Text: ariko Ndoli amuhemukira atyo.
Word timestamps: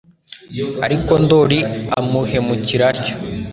ariko 0.85 1.11
Ndoli 1.23 1.59
amuhemukira 1.99 2.83
atyo. 2.91 3.13